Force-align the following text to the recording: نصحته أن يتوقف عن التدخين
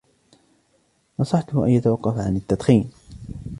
نصحته 1.19 1.65
أن 1.65 1.69
يتوقف 1.69 2.17
عن 2.17 2.35
التدخين 2.35 2.91